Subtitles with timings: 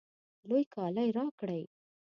[0.47, 1.63] لوی کالی راکړئ